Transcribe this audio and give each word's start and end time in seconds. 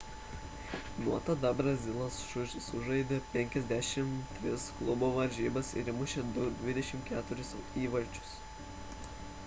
nuo 1.01 1.17
tada 1.25 1.49
brazilas 1.57 2.15
sužaidė 2.69 3.19
53 3.33 4.65
klubo 4.79 5.09
varžybas 5.17 5.69
ir 5.81 5.91
įmušė 5.93 6.23
24 6.39 7.45
įvarčius 7.83 8.33